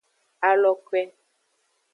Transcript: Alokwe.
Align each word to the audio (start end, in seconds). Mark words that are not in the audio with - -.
Alokwe. 0.49 1.01